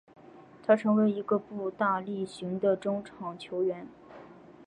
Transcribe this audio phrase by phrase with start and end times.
[0.65, 3.87] 他成为一个步大力雄的中场球员。